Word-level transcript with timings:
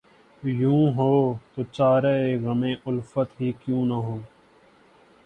یوں 0.43 0.83
ہو‘ 0.95 1.11
تو 1.51 1.59
چارۂ 1.75 2.15
غمِ 2.43 2.61
الفت 2.87 3.29
ہی 3.39 3.49
کیوں 3.61 3.83
نہ 3.89 3.97
ہو 4.05 4.15